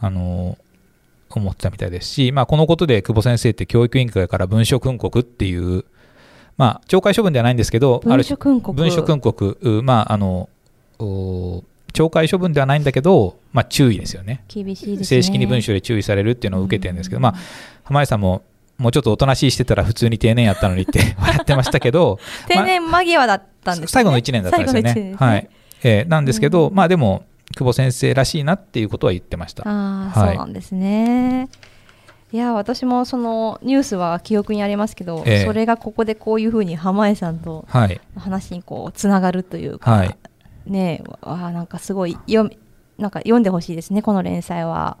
[0.00, 0.56] あの、
[1.38, 5.84] 思ってたみたいですし、まあ、このことで久保先生って教育委員会から文書訓告っていう、
[6.56, 10.48] まあ、懲戒処分ではないんですけど、あ文る書訓告文書訓告、うまあ、あの、
[10.98, 14.44] お懲戒処分ではないんだけど、まあ、注意ですよね。
[14.48, 17.34] 厳しいですね正式に文書で注意されるっていうのを受けてるんですけど、まあ、
[17.84, 18.42] 浜井さんも、
[18.78, 22.18] もうちょっとおとなしいしてたら普通に定年やったのにって 笑ってましたけど、
[22.48, 24.92] 定年間際だったんですね最後の1年だったんですよね。
[24.92, 25.48] 最後の一年ですはい。
[25.84, 27.24] えーなんですけど、まあでも、
[27.56, 29.62] 久保先生らしいなっていうことは言ってました。
[29.66, 31.48] ああ、はいそうなんですね。
[32.32, 38.00] いや私もそのニュースは記憶にありますけど、ええそれがここでこういうふうに浜江さんとはい。
[38.16, 40.18] 話にこうつながるというか、はい
[40.66, 42.58] ねえあーなんかすごい読み
[42.96, 44.96] なんか読んでほしいですねこの連載は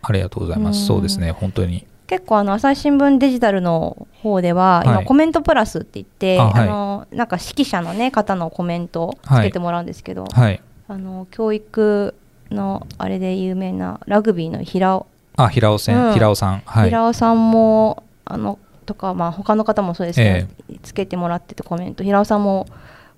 [0.00, 0.86] ありがとうございまうんす。
[0.86, 1.86] そうですね、本当に。
[2.08, 10.60] 結構あの朝日新聞デジタルの方では今はいコメントプラスって言って、あ,、のなんか指揮者のね方のコメントをつけてもらうんですけど、はい。
[10.92, 12.14] あの教育
[12.50, 16.62] のあれで有名なラグビーの平尾あ、平尾せん、うん平尾さん。
[16.66, 16.88] はい。
[16.90, 20.48] 平尾さんもあのとか、まあ、他の方もそうですね、
[20.82, 22.66] つけてもらっててコメント平尾さんも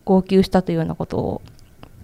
[0.05, 1.43] 号泣したというようなことを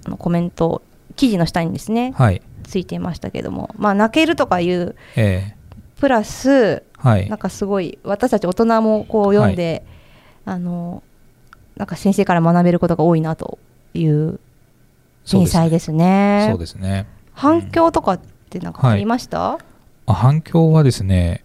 [0.07, 0.83] あのコメント
[1.15, 2.43] 記事の下にですねはい。
[2.65, 5.55] ついていましたけども、まあ、泣けるとかいうえ
[6.01, 7.39] プラスーはいなん。
[7.39, 9.85] かすごい私たち大人もこう読んで、
[10.45, 11.05] あの
[11.77, 13.59] なんか先生から学べることが多いなと
[13.95, 14.41] いう
[15.39, 16.49] そうですね。
[16.51, 17.07] そうですね。
[17.33, 19.59] 反響とかってなんかありました、
[20.07, 21.45] あ反響はですね、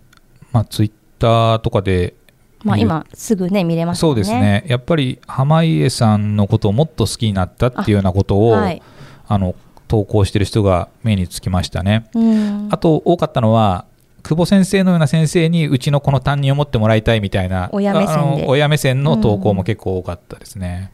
[0.51, 2.15] まあ、ツイッターとかで、
[2.63, 4.09] まあ、今すぐね見れますね。
[4.09, 8.81] うんですね、やっぱり濱家さんのことをもっと好きになったっていうようなことを、はい
[9.27, 9.55] あの
[9.87, 12.09] 投稿してる人が目につきましたね。
[12.15, 13.85] うんあと多かったのは、
[14.23, 20.91] 久保先生のような先生にうちのこの担任を持ってもらいたいみたいな、親目線親目線の投稿も結構多かったですね。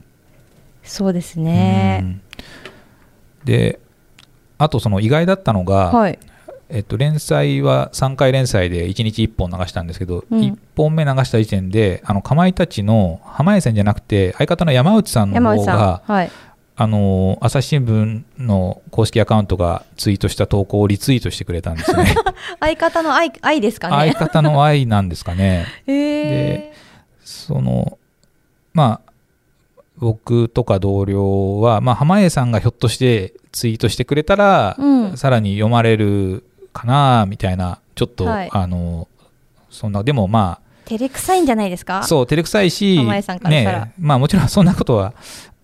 [0.83, 2.19] そうですね。
[3.41, 3.79] うんで、
[4.57, 6.19] あとその意外だったのが、はい。
[6.73, 15.41] えっと、連載は3回連載で1日1本流したんですけど、うん1本目流した時点で、あのかまいたちの濱家さんじゃなくて、相方の山内さんの。
[15.41, 16.31] 方が、はい。
[16.77, 22.15] あの朝日新聞の公式アカウントがツイートした投稿をリツイートしてくれたんですね。
[22.59, 24.13] 相方の愛愛ですか相ね。
[24.13, 25.67] 方の愛なんですかね。
[25.85, 26.73] へえ。
[27.23, 27.99] その
[28.73, 29.10] まあ
[30.01, 35.17] 僕とか同僚は、まあ、濱家さんがひょっとしてツイートしてくれたら、うん。
[35.17, 38.49] さらに読まれるかなみたいなちょっと、はい。
[38.51, 39.07] あの
[39.69, 41.99] そんなでもま照れくさいんじゃないですか？
[41.99, 43.85] あそう照れくさいし濱家さんからしたら。
[43.85, 45.13] ねまあもちろんそんなことは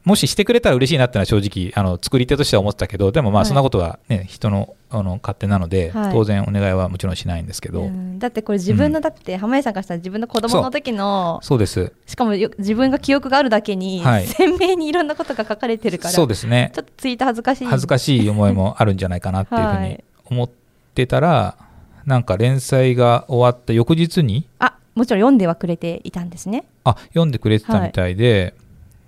[0.08, 3.43] もししてくれたら嬉しいなってのは正直あの作り手としては思ってたけどでもまはい。
[3.43, 6.13] あそんなことはね、人のあの勝手なので、はい。
[6.13, 8.17] 当然お願いはもちろんしないんですけど、うん。
[8.17, 11.60] だってこれ自分の、だって濱家さんからしたら自分の子供の時のそう。
[11.60, 11.91] です。
[12.06, 14.28] しかもよ自分が記憶があるだけに、はい。
[14.28, 16.72] 鮮明にいろんなことが書かれてるからそうですね。
[16.74, 17.65] ちょっとツイート恥ずかしい。
[17.65, 20.04] 恥ずかしい思いもあるんじゃないかなっていうふうに はい。
[20.24, 20.50] 思っ
[20.96, 21.58] てたら、
[22.06, 26.63] なんか連載が終わった翌日にあもちろん読んではくれていたんですね。
[26.86, 28.54] あ読んでくれてたみたいで、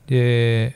[0.07, 0.75] で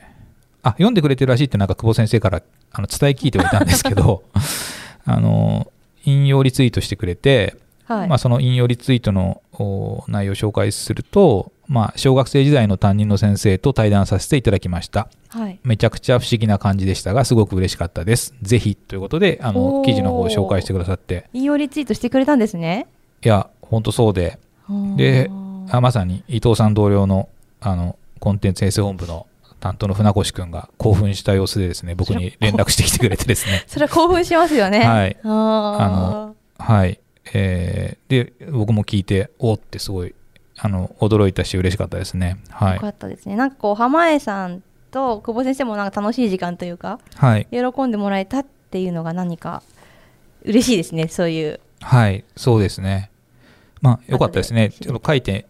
[0.64, 4.24] あ読んでくれてるらしいってなんか久保先生からあの伝え聞いてはいたんですけど
[5.06, 5.72] あの
[6.06, 15.08] 引用リツイートしてくれて、はい、まあ、その引用リツイートのお内容を紹介すると、まあ、小学生時代の担任の先生と対談させていただきました。
[15.30, 18.34] はい、めちゃくちゃ不思議な感じでしたがすごく嬉しかったです。
[18.42, 21.26] ぜひということであの記事の方を紹介してくださって。
[21.34, 22.88] 引用リツイートしてくれたんですね。
[23.24, 24.40] いや本当そうで。
[24.98, 25.30] で
[25.70, 29.28] あまさに伊藤さん同僚のあのコンテンツ編成本部の
[29.64, 33.64] 担当の船越くんが興奮した様子でですね僕に連絡してきてくれてですね。
[33.66, 34.80] それは興奮しますよね。
[34.80, 35.18] はい。
[35.24, 37.00] ああのはい、
[37.34, 40.14] えーで僕も聞いておってすごい
[40.58, 42.40] あの驚いたし嬉しかったですね。
[42.50, 42.74] はい。
[42.76, 43.38] よかったですね。
[43.38, 47.48] なんかこう濱江さんと久保先生もなんか楽しい時間というかはい。
[47.50, 49.64] 喜んでもらえたっていうのが何か
[50.44, 51.62] 嬉しいですねそういう。
[51.80, 52.26] はい。
[52.36, 53.12] そうですね。
[53.82, 54.72] まあよかったですね。
[54.72, 55.46] ちょっと書いて、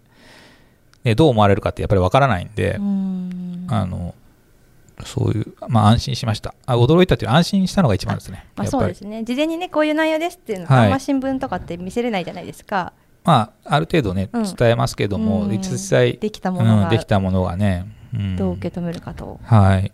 [1.04, 3.68] ね、どう思われるかってやっぱりわからないんで、うん。
[3.70, 4.16] あの
[5.06, 6.54] そういう、まあ、安心しました。
[6.66, 8.46] あ驚いたっていう安心したのが一番ですね。
[8.56, 9.24] まあ、そうですね。
[9.24, 10.86] 事前にねこういう内容ですっていうのはい。
[10.86, 14.56] あんま新聞とかって見せれないじゃないですか、まあある程度ねうん。
[14.56, 15.58] 伝えますけども、うん。
[15.58, 18.36] 実際できたものがうん、できたものがね、うん。
[18.38, 19.92] どう受け止めるかと、はい。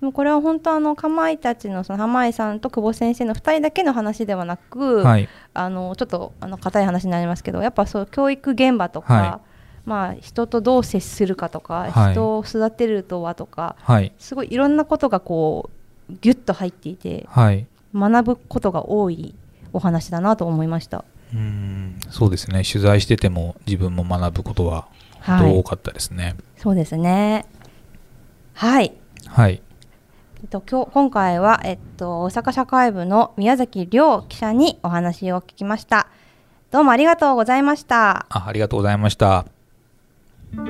[0.00, 5.28] でもこれは本当あのかまいたちのその濱江さんと久保先生の2人だけの話ではなく、はい。
[5.54, 9.40] あのちょっとあの硬い話になりますけどやっぱそう教育現場とか、は
[9.84, 12.12] まあ、人とどう接するかとか、はい。
[12.12, 14.12] 人を育てるとはとかはい。
[14.18, 15.70] すごいいろんなことがこ
[16.10, 17.66] うギュッと入っていてはい。
[17.94, 19.34] 学ぶことが多い
[19.72, 21.04] お話だなと思いました。
[21.34, 21.98] うん。
[22.10, 22.62] そうですね。
[22.64, 24.86] 取材してても自分も学ぶことは
[25.20, 25.52] はい。
[25.52, 26.36] と多かったですね。
[26.56, 27.46] そうですね。
[28.54, 28.92] はい。
[29.26, 29.62] はい。
[30.42, 36.08] えっと、今日今回は、えっと、大阪社会部の宮崎亮記者にお話を聞きました。
[36.70, 38.26] どうもありがとうございました。
[38.28, 39.61] あありがとうございました。
[40.54, 40.60] は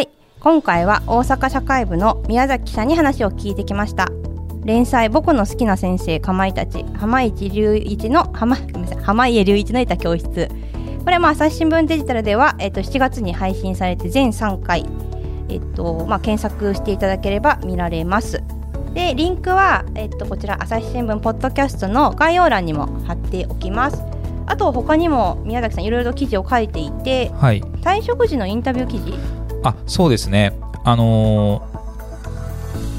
[0.00, 0.08] い。
[0.40, 4.08] 今回は大阪社会部の宮崎記者に話を聞いてきました。
[4.64, 10.48] 連載僕の好きな先生かまいたち浜市隆一の浜ごめんなさい浜家隆一のいた教室。
[11.04, 14.84] これも朝日新聞デジタルでは、えっと、7月に配信されて全3回、
[15.48, 18.42] えっとまあ、検索していただければ見られます。
[18.94, 24.02] でリンクは、えっと、こちら朝日新聞ポッドキャストの概要欄にも貼っておきます
[24.46, 27.62] あと他にも宮崎さんいろいろと記事を書いていてはい。
[27.82, 29.14] 退職時のインタビュー記事？
[29.62, 30.58] あそうですね。
[30.84, 31.80] あのー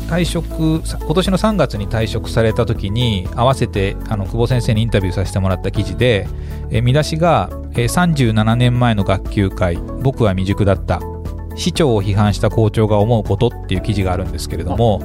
[0.09, 6.27] 退職さ今年の3月に退職された時に合わせてあの久保先生にインタビューさせてもらった記事で、
[6.69, 11.01] えー見出しが、えー37年前の学級会僕は未熟だった
[11.55, 15.01] 市長を批判した校長が思うことっていう記事があるんですけれども、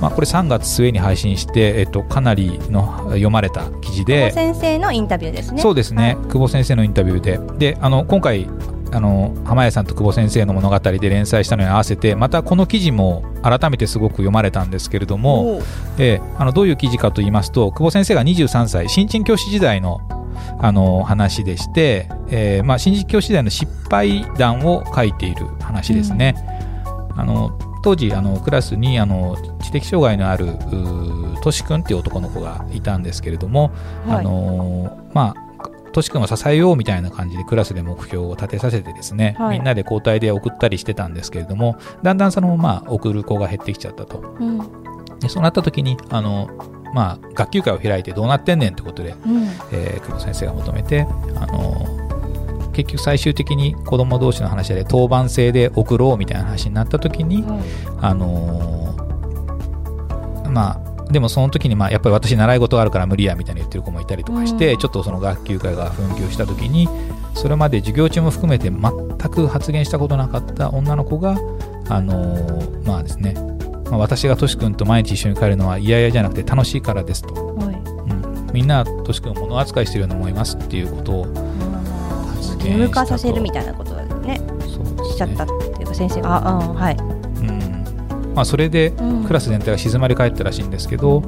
[0.00, 4.30] まあ、これ3月末に配信して、えっと、かなりの読まれた記事で。
[4.30, 5.60] 先生のインタビューですね。
[5.60, 7.38] そうですね、久保先生のインタビューで。
[7.58, 8.48] であの今回
[8.92, 15.60] あの浜谷さんと久保先生の物語で連載したのに合わせてまたこの記事も改めてすごく読まれたんですけれども、
[15.98, 20.00] えーあのどういう記事かと言いますと久保先生が23歳新陳教師時代の
[20.58, 26.34] あの話でして、えーまあ、新陳教師時代の失敗談を書いている話ですね。
[27.16, 30.58] あの当時あのクラスにあの知的障害のある
[31.40, 33.70] とし君っていう男の子がいたんですけれども、
[34.08, 34.16] はい。
[34.16, 39.58] あのーまあとし君を支えようみたいな感じでクラスで目標を立てさせてですね、はい。
[39.58, 44.18] みんなで交代で送ったりしてたんですけれどもだんだんそのまあ送る子が減ってきちゃったと。
[44.18, 44.58] うん。
[45.20, 46.50] でそうなった時にあの
[46.92, 49.44] まあ学級会を開いてどうなってんねんってことで、うん。
[49.70, 51.06] えー久保先生が求めて
[51.36, 52.05] あの
[52.76, 57.60] 結局最終的に子供同士の話で当番制で送ろうみたいな話になった時に、はい。
[58.02, 64.78] あのーまあでもその時にまあやっぱり私習い事があるから無理やみたいに言ってる子もいたりとかして、うん。
[64.78, 66.88] ちょっとその学級会が紛糾した時に
[67.34, 68.82] それまで授業中も含めて全
[69.30, 71.38] く発言したことなかった女の子が
[71.88, 73.34] あのーまあですね、
[73.90, 77.74] まあ、私がとし君と毎日一緒に帰るのは嫌々じゃなくて楽しいからですと、はい。
[77.74, 77.78] う
[78.12, 81.45] ん、みんなとし君を物扱いしてるように思いますっていうことを発
[82.54, 84.38] 義言務化させるみたいなことをね。
[84.38, 84.40] ね。
[85.10, 86.48] しちゃったっていうか先生が。
[86.48, 86.96] あうんはい。
[86.96, 86.98] う
[87.42, 88.32] ん。
[88.34, 89.24] まあ、それでうん。
[89.24, 91.22] クラス全体が静まり返ったらしいんですけど、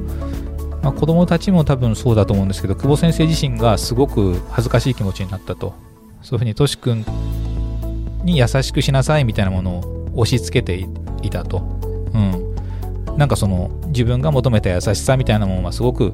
[0.83, 5.73] まあ、子供たちも多分そうだと思うんですけど久保先生自身がすごく恥ずかしい気持ちになったと。
[6.21, 7.05] そういうふうにとし君
[8.23, 10.87] に優しくしなさいみたいなものを押し付けてい
[11.21, 11.59] いたと、
[12.13, 12.55] うん、
[13.17, 16.13] なんかその自分が求めた優しさみたいなものはすごく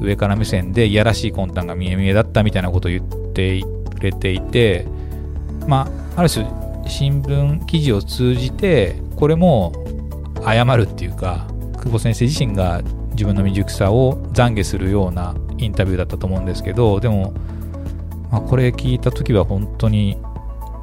[0.00, 3.62] 上から目線でいやらしい魂胆が見え見えだったみたいなことを言って
[3.98, 4.86] くれていて
[5.66, 6.46] まあある種
[6.86, 9.72] 新聞記事を通じてこれも
[10.44, 11.46] 謝るっていうか
[11.82, 17.32] 久保先生自身が自分の未熟さを懺悔するようなインタビューだったと思うんですけどでも、
[18.30, 20.18] まあ、これ聞いた時は本当に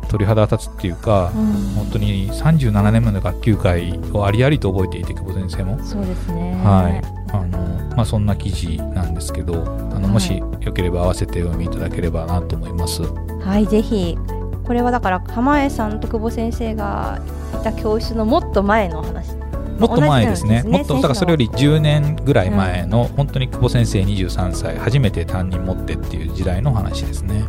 [0.09, 1.31] 鳥肌立つっていうか、
[1.75, 6.53] 本当に37年目の学級会をありありと覚えていて久保先生も、そうですね。
[6.63, 7.57] はいあの
[7.95, 13.03] まあ、そんな記事なんですけどあのもしよければ合わせてお読みいただければなと思います。
[13.03, 14.17] はいぜひ。
[14.65, 17.21] これはだから浜江さんと久保先生が
[17.53, 19.35] いた教室のもっと前の話。
[19.79, 20.63] もっと前ですね。
[20.63, 20.69] ね。
[20.69, 27.43] もっと、だからそれより10年ぐらい前の、本当に久保先生23歳、初めて担任持ってっていう時代の話ですね。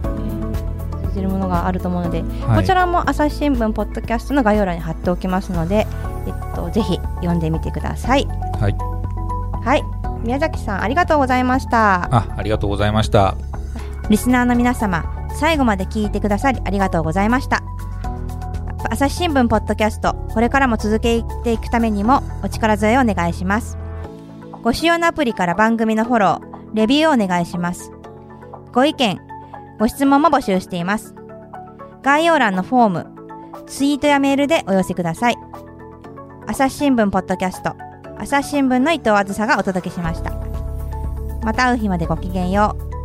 [1.08, 5.86] 通じるものがあると思うので、はい、こちらも朝日新聞ポッドキャストの概要欄に貼っておきますので、
[6.26, 8.26] えっと、ぜひ読んでみてください。
[8.60, 8.95] はい。
[9.66, 9.84] はい。
[10.22, 12.08] 宮崎さんありがとうございました。
[12.14, 13.34] あ、ありがとうございました。
[14.08, 15.04] リスナーの皆様
[15.40, 17.64] 最後まで聞いてくださりありがとうございました。
[18.88, 23.76] 朝日新聞ポッドキャストこれからも続けていくためにもお力添えをお願いします。
[24.62, 26.40] ご使用のアプリから番組のフォロー
[26.72, 27.90] レビューをお願いします。
[28.72, 29.20] ご意見
[29.80, 31.12] ご質問も募集しています。
[32.02, 33.06] 概要欄のフォーム
[33.66, 35.36] ツイートやメールでお寄せください。
[36.46, 37.74] 朝日新聞ポッドキャスト
[38.18, 40.32] 朝日新聞の伊藤あずさがお届けしました。
[41.42, 42.95] また会う日までごきげんよう。